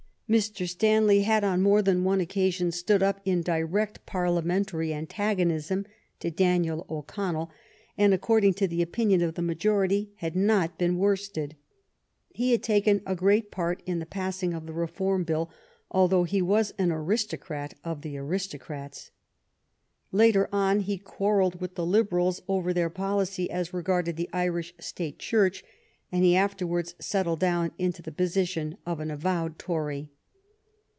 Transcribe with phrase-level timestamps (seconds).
[0.31, 0.65] Mr.
[0.65, 5.85] Stanley had on more than one occasion stood up in direct Parliamentary antagonism
[6.21, 7.51] to Daniel O'Connell,
[7.97, 11.53] and, according to the opinion of the majority, had not been worsted.
[12.29, 15.51] He had taken a great part in the passing of the Reform Bill,
[15.89, 19.11] although he was an aristocrat of the aristocrats.
[20.13, 24.73] Later on he quar relled with the Liberals over their policy as regarded the Irish
[24.79, 25.61] State Church,
[26.09, 30.09] and he afterwards settled down into the position of an avowed Tory.